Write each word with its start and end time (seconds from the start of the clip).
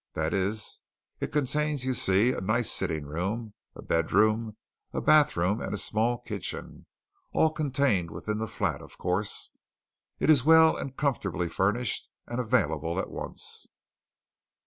That's 0.15 0.33
it 1.19 1.25
it 1.25 1.31
contains, 1.31 1.85
you 1.85 1.93
see, 1.93 2.31
a 2.31 2.41
nice 2.41 2.71
sitting 2.71 3.05
room, 3.05 3.53
a 3.75 3.83
bedroom, 3.83 4.57
a 4.93 4.99
bathroom, 4.99 5.61
and 5.61 5.75
a 5.75 5.77
small 5.77 6.17
kitchen 6.17 6.87
all 7.33 7.51
contained 7.51 8.09
within 8.09 8.39
the 8.39 8.47
flat, 8.47 8.81
of 8.81 8.97
course. 8.97 9.51
It 10.17 10.31
is 10.31 10.43
well 10.43 10.75
and 10.75 10.97
comfortably 10.97 11.47
furnished, 11.49 12.09
and 12.25 12.39
available 12.39 12.97
at 12.99 13.11
once." 13.11 13.67